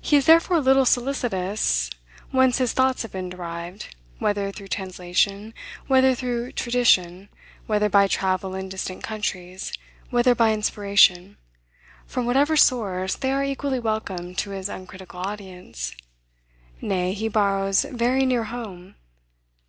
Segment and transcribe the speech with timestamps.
[0.00, 1.88] He is therefore little solicitous
[2.32, 5.54] whence his thoughts have been derived; whether through translation,
[5.86, 7.28] whether through tradition,
[7.68, 9.72] whether by travel in distant countries,
[10.10, 11.36] whether by inspiration;
[12.04, 15.94] from whatever source, they are equally welcome to his uncritical audience.
[16.80, 18.96] Nay, he borrows very near home.